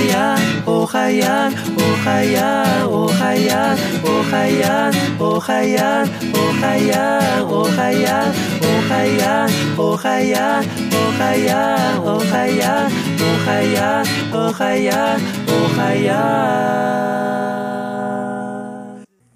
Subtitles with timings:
[0.00, 8.32] Охаян, Охаян, Охаян, Охаян, Охаян, Охаян, Охаян, Охаян,
[8.64, 12.90] Охаян, Охаян, Охаян, Охаян,
[13.20, 16.70] Охаян, Охаян, Охаян.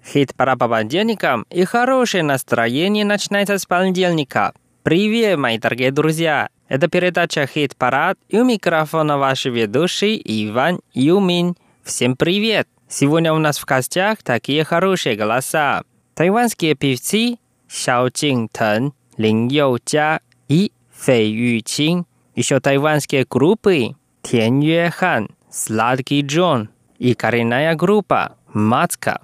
[0.03, 4.53] Хит пара по понедельникам и хорошее настроение начинается с понедельника.
[4.81, 6.49] Привет, мои дорогие друзья!
[6.67, 11.55] Это передача «Хит-парад» и у микрофона ваши ведущий Иван Юмин.
[11.83, 12.67] Всем привет!
[12.87, 15.83] Сегодня у нас в гостях такие хорошие голоса.
[16.15, 17.37] Тайванские певцы
[17.67, 22.05] Сяо Тэн, Лин Йоу-Джа и Фэй Ю-Чин.
[22.35, 29.21] Еще тайванские группы Тян Юэ-Хан, Сладкий Джон и коренная группа Матка.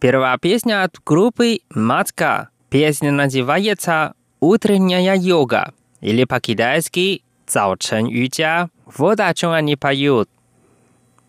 [0.00, 2.48] Первая песня от группы «Матка».
[2.70, 8.70] Песня называется «Утренняя йога» или по-китайски «Цаочен Юджа».
[8.86, 10.30] Вот о чем они поют.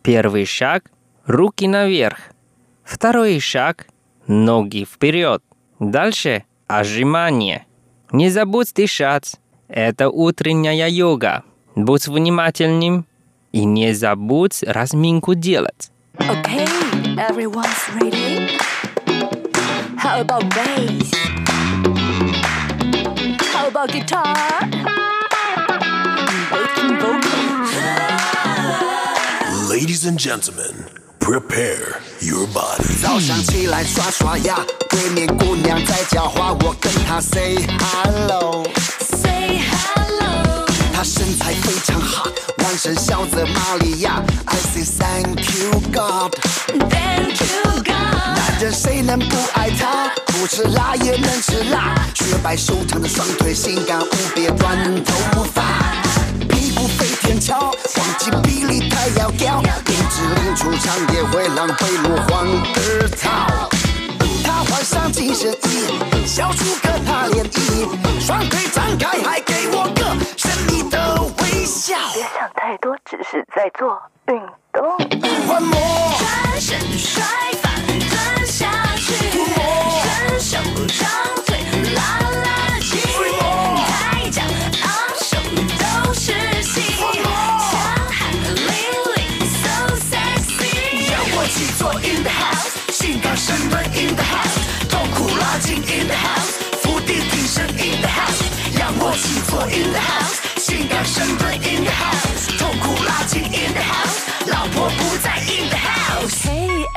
[0.03, 0.89] Первый шаг–
[1.25, 2.19] руки наверх.
[2.86, 3.88] Второй шаг–
[4.28, 5.44] ноги вперед.
[5.80, 7.66] Дальше– отжимание.
[8.13, 9.35] Не забудь дышать.
[9.67, 11.44] Это утренняя йога.
[11.75, 13.06] Будь внимательным
[13.52, 15.91] и не забудь разминку делать.
[16.16, 18.59] Okay, everyone's ready.
[19.97, 21.11] How about bass?
[23.53, 24.34] How about guitar?
[26.50, 27.72] Backing vocals.
[29.69, 30.86] Ladies and gentlemen,
[31.19, 32.84] prepare your body.
[33.03, 34.56] 早上起来刷刷牙，
[34.89, 38.64] 对面姑娘在讲话，我跟她 say hello。
[39.00, 40.67] Say hello.
[40.95, 42.28] 她身材非常好，
[42.64, 44.22] 弯身笑着玛利亚。
[44.45, 46.36] I say thank you God。
[46.90, 48.38] Thank you, God.
[48.38, 50.12] 男人谁能不爱她？
[50.28, 55.62] 不吃辣也能吃辣，雪白修长的双腿，性感无比短头发，
[56.50, 63.69] 屁股飞天翘，黄金比例太要高，林志玲出场也会让贝鲁黄儿逃。
[64.44, 67.88] 她换上紧身衣，笑出个大脸衣，
[68.19, 71.41] 双腿张开，还给我个神秘的微笑。
[71.41, 71.41] 别
[72.41, 74.41] 想太多，只是在做运
[74.72, 74.97] 动。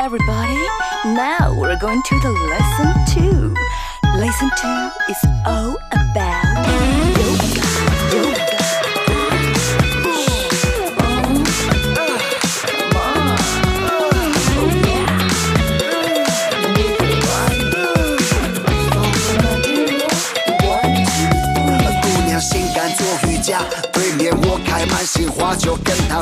[0.05, 0.61] everybody.
[1.07, 3.55] Now we're going to the lesson two.
[4.19, 6.67] Lesson two is all about
[7.17, 7.65] yoga.
[8.13, 8.55] yoga.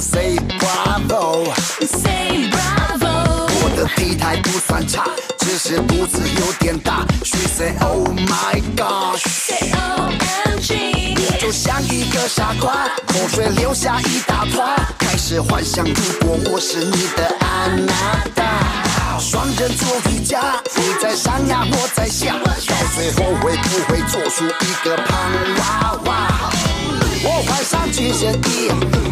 [0.00, 1.44] Say bravo.
[1.84, 3.31] Say bravo.
[3.72, 5.03] 我的体态不算差，
[5.38, 7.06] 只是肚子有点大。
[7.25, 9.22] She say oh my gosh。
[9.27, 11.41] Say OMG.
[11.41, 17.93] 就像一个傻瓜，口水流下一大串，开始幻想如果我是你的安娜
[18.34, 20.39] 达，双人做瑜伽，
[20.77, 22.53] 你在上呀，我在下，到
[22.94, 25.19] 最后会不会做出一个胖
[25.56, 26.53] 娃娃？
[27.25, 28.66] 我换上紧身衣，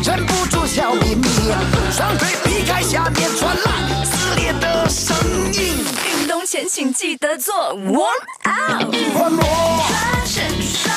[0.05, 1.29] 忍不住笑眯眯，
[1.93, 5.17] 双腿劈开，下面传来撕裂的声
[5.53, 5.85] 音。
[6.19, 8.11] 运动前请记得做 warm
[8.47, 8.93] out。
[9.15, 9.87] 换我。
[9.89, 10.93] 转身摔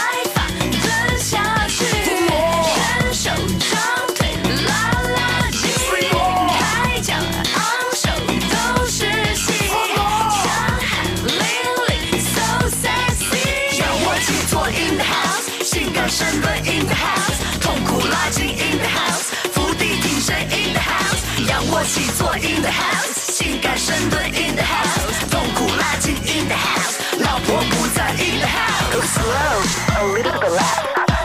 [22.62, 28.88] the house，性感深蹲 in the house，痛苦拉筋 in the house，老婆不在 in the house。
[29.14, 29.62] slow,
[29.98, 30.78] a little bit less.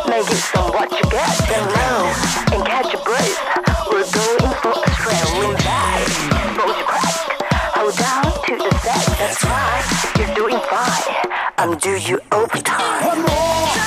[0.07, 2.09] Make it somewhat you get then low
[2.53, 3.37] and catch your breath.
[3.91, 6.07] We're going for a straight lean back.
[6.57, 7.15] Hold your crack,
[7.75, 9.03] hold on to the set.
[9.19, 9.85] That's right,
[10.17, 11.13] you're doing fine.
[11.57, 13.03] Undo you overtime.
[13.03, 13.86] 换我，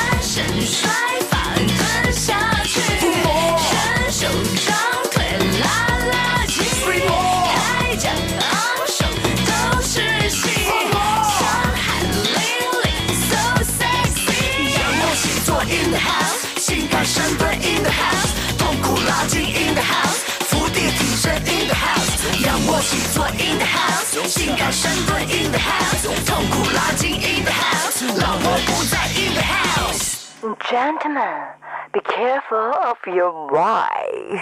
[24.20, 30.26] 性感深蹲 in the house，痛苦拉筋 in the house，老婆不在 in the house。
[30.70, 31.54] Gentlemen,
[31.92, 34.40] be careful of your wife.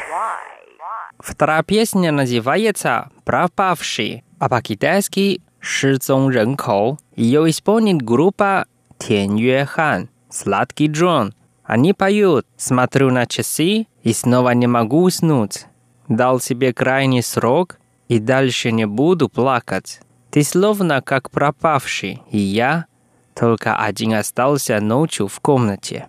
[1.19, 6.99] Вторая песня называется «Пропавший», а по-китайски «失踪人口».
[7.15, 8.67] Ее исполнит группа
[8.99, 11.33] Тянь Юэхан, Сладкий Джон.
[11.65, 15.67] Они поют «Смотрю на часы и снова не могу уснуть».
[16.09, 17.78] Дал себе крайний срок
[18.10, 20.02] и дальше не буду плакать.
[20.32, 22.86] Ты словно как пропавший, и я
[23.34, 26.08] только один остался ночью в комнате.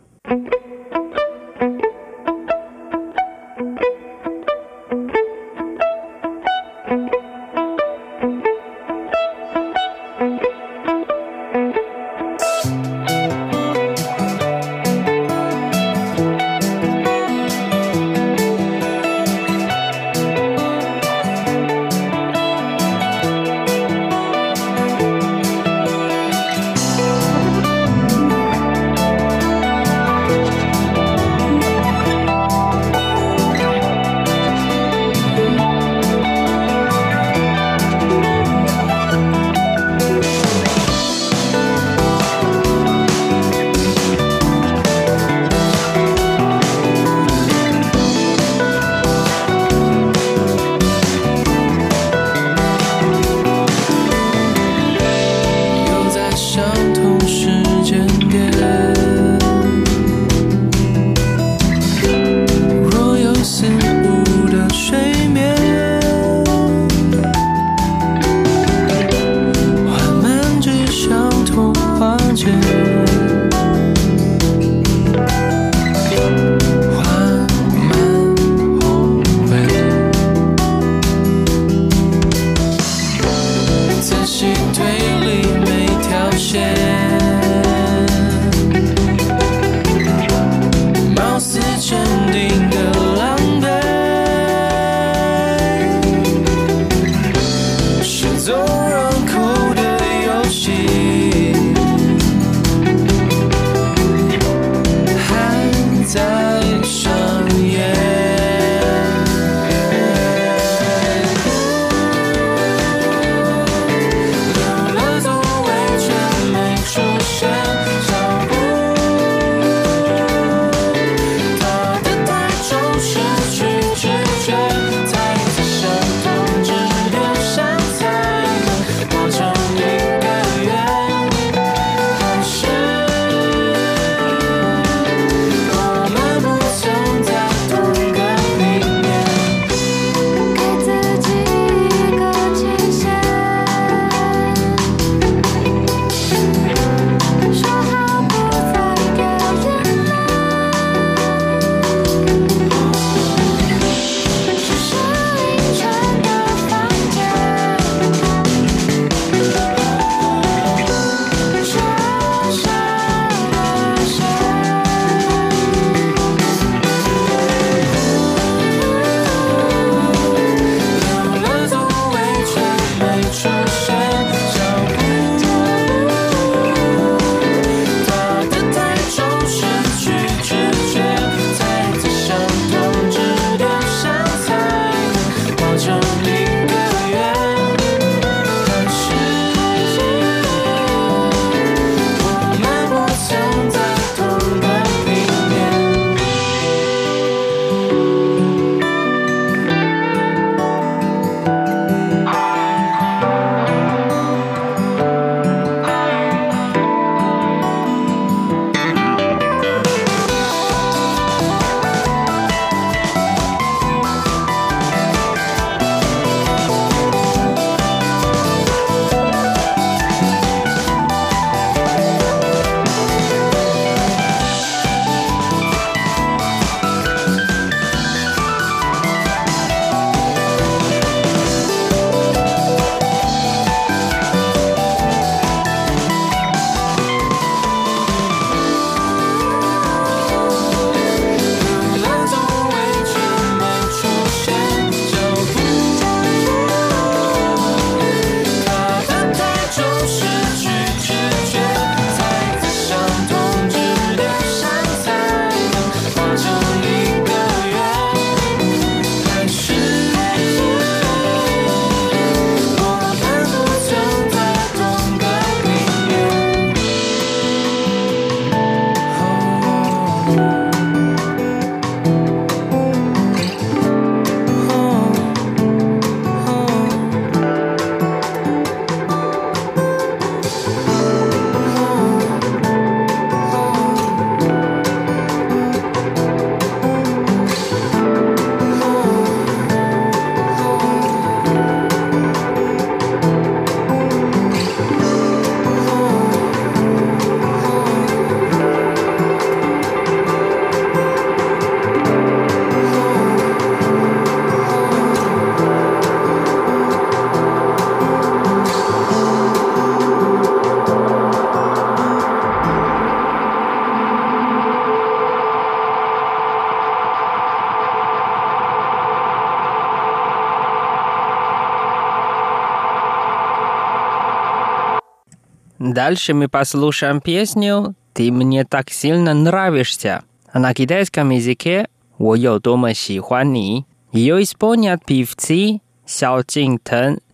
[325.90, 330.23] Дальше мы послушаем песню «Ты мне так сильно нравишься».
[330.52, 333.87] А на китайском языке «Воё дома сихуани».
[334.12, 336.78] Ее исполнят певцы Сяо Тен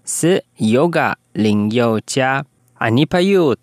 [0.05, 2.47] с йога Лин Йо Ча.
[2.77, 3.61] Они поют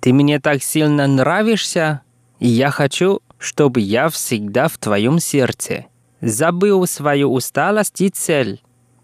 [0.00, 2.02] «Ты мне так сильно нравишься,
[2.38, 5.86] и я хочу, чтобы я всегда в твоем сердце».
[6.20, 8.60] Забыл свою усталость и цель.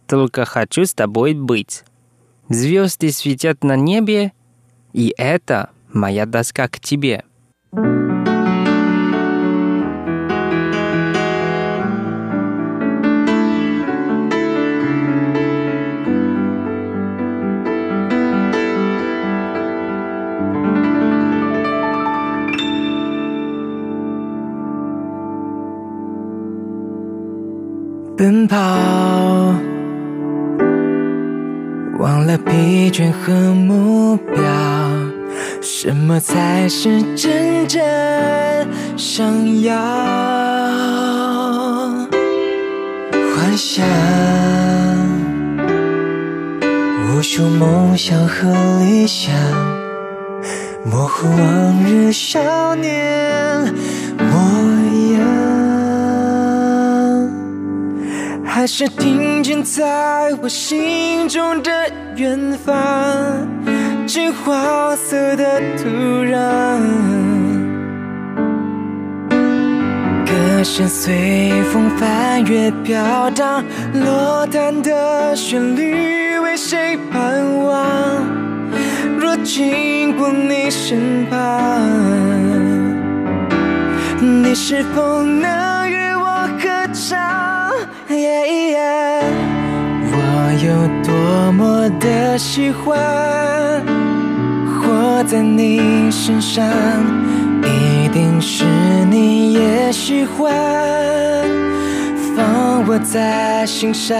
[0.07, 1.85] Только хочу с тобой быть.
[2.51, 4.33] Звезды светят на небе,
[4.94, 7.24] и это моя доска к тебе».
[28.18, 28.56] 奔跑，
[32.00, 34.59] 忘了疲倦和目标，
[35.83, 37.81] 什么才是真正
[38.99, 39.75] 想要？
[43.35, 43.83] 幻想，
[47.09, 48.53] 无数梦想和
[48.85, 49.35] 理想，
[50.85, 53.75] 模糊往日少年
[54.19, 54.35] 模
[55.15, 55.25] 样。
[58.45, 61.71] 还是听见在我心中的
[62.17, 62.77] 远方，
[64.13, 65.89] 金黄色的土
[66.25, 66.81] 壤，
[70.27, 73.65] 歌声随风翻越飘荡，
[73.95, 78.27] 落单的旋律为谁盼望？
[79.17, 81.39] 若经过你身旁，
[84.19, 87.71] 你是否能与我合唱？
[90.13, 90.69] 我有
[91.05, 92.99] 多么的喜欢
[95.25, 96.67] 在你身上，
[97.63, 98.65] 一定是
[99.11, 100.53] 你也喜欢
[102.35, 104.19] 放我在心上，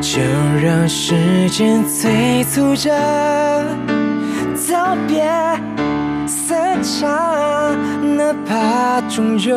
[0.00, 0.20] 就
[0.62, 2.90] 让时间催促着
[4.70, 5.24] 道别
[6.26, 7.76] 散场，
[8.16, 9.56] 哪怕终究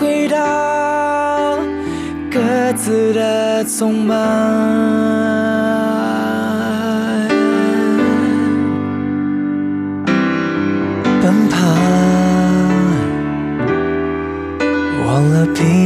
[0.00, 1.58] 回到。
[2.30, 2.40] 各
[2.76, 4.16] 自的匆忙，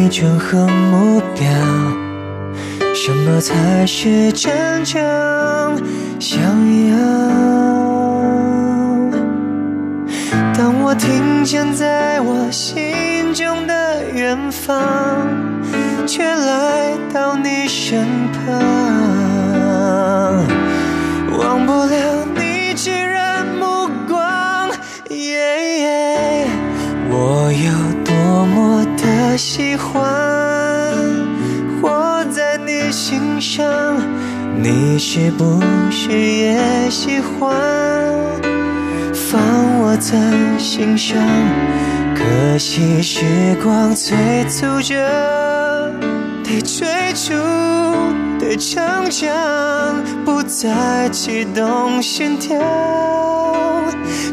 [0.09, 1.45] 疲倦和目标，
[2.95, 5.03] 什么才是真正
[6.21, 6.39] 想
[6.91, 6.97] 要？
[10.55, 15.27] 当我听见在我心中的远方。
[16.07, 18.47] 却来到你身旁，
[21.37, 22.06] 忘不了
[29.57, 29.97] 喜欢
[31.81, 33.65] 活在你心上，
[34.61, 37.57] 你是不是也喜欢
[39.15, 39.41] 放
[39.81, 40.15] 我在
[40.59, 41.19] 心上？
[42.15, 43.25] 可惜时
[43.65, 44.15] 光催
[44.51, 45.91] 促着。
[46.45, 47.33] 被追逐
[48.39, 49.33] 的逞强，
[50.23, 52.59] 不再启动心跳，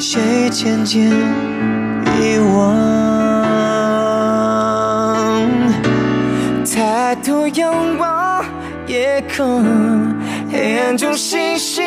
[0.01, 1.09] 谁渐渐
[2.19, 3.12] 遗忘？
[7.13, 8.43] 抬头仰望
[8.87, 9.63] 夜空，
[10.51, 11.83] 黑暗中星星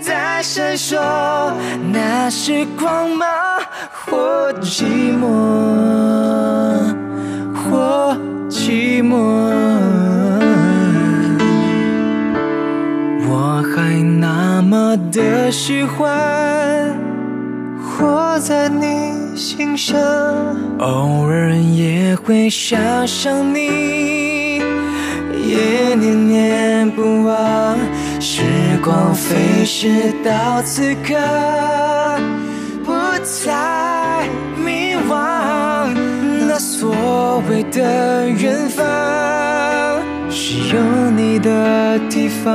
[0.00, 0.98] 在闪烁，
[1.92, 3.28] 那是光芒
[3.92, 5.26] 或寂寞，
[7.54, 8.16] 或。
[8.48, 9.16] 寂寞，
[13.28, 16.94] 我还那么的喜欢
[17.82, 19.98] 活在你心上，
[20.78, 24.21] 偶尔也会想想你，
[25.52, 27.76] 也念念不忘。
[28.18, 28.42] 时
[28.82, 31.14] 光飞逝到此刻，
[32.84, 32.92] 不
[33.22, 35.94] 再迷惘。
[36.48, 38.84] 那所谓的远方，
[40.30, 40.80] 是有
[41.10, 42.52] 你的地方。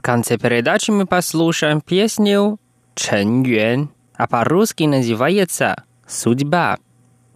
[0.00, 2.58] В конце передачи мы послушаем песню
[2.94, 6.78] «Чэнь Юэн», а по-русски называется Судьба.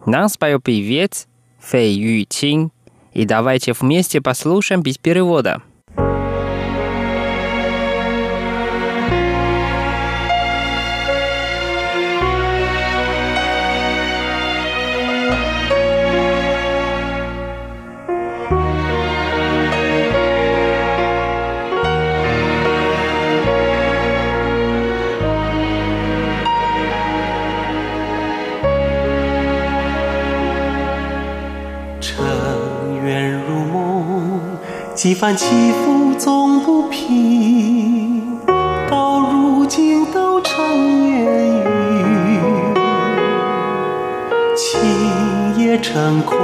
[0.07, 1.27] Нам споет певец
[1.59, 2.71] Фэй Ю Чин.
[3.13, 5.61] И давайте вместе послушаем без перевода.
[35.05, 38.39] 几番起伏总不平，
[38.89, 40.65] 到如今都成
[41.03, 41.23] 烟
[41.93, 42.41] 云。
[44.55, 46.35] 情也成空，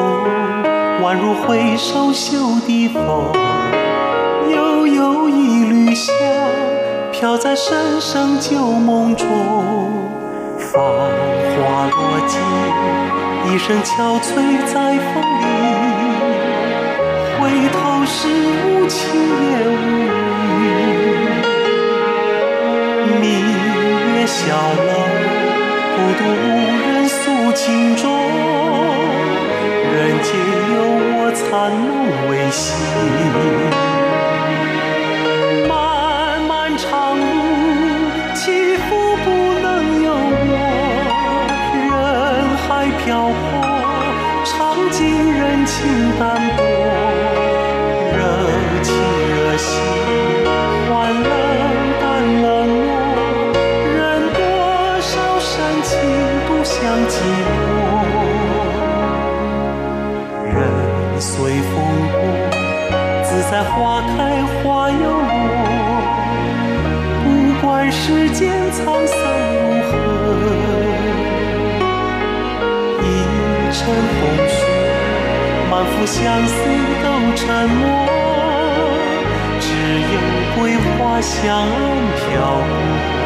[1.01, 3.01] 宛如回首袖的风。
[4.51, 6.13] 悠悠一缕香，
[7.11, 9.27] 飘在深深旧梦中。
[10.59, 12.39] 繁花落尽，
[13.51, 16.00] 一声憔悴在风里。
[18.01, 19.77] 不是无情也无
[20.59, 20.65] 语。
[23.21, 23.23] 明
[24.15, 24.41] 月小
[24.73, 24.89] 楼，
[25.93, 26.43] 孤独无
[26.81, 27.21] 人诉
[27.53, 28.03] 情衷。
[29.93, 30.33] 人间
[30.73, 30.75] 有
[31.13, 31.85] 我残梦
[32.31, 34.00] 未醒。
[63.63, 65.31] 花开花又落。
[67.23, 67.25] 不
[67.61, 68.39] 管世间
[68.71, 69.15] 沧桑
[69.53, 69.91] 如何，
[73.03, 73.05] 一
[73.71, 73.79] 城
[74.17, 74.57] 风雪，
[75.69, 76.53] 满腹相思
[77.03, 77.81] 都沉默，
[79.59, 79.65] 只
[80.13, 80.15] 有
[80.55, 80.59] 桂
[80.97, 81.65] 花香暗
[82.17, 82.21] 飘
[82.67, 83.20] 过。